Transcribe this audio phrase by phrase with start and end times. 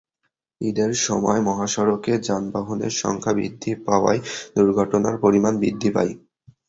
[0.61, 4.21] ঈদের সময় মহাসড়কে যানবাহনের সংখ্যা বৃদ্ধি পাওয়ায়
[4.55, 6.13] দুর্ঘটনার পরিমাণ বৃদ্ধি পায়।